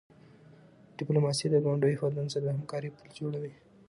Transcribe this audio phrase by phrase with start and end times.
[0.97, 3.53] ډیپلوماسي د ګاونډیو هېوادونو سره د همکاری پل جوړوي.